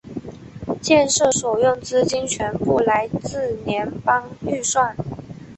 [0.81, 4.95] 建设所用资金全部来自联邦预算。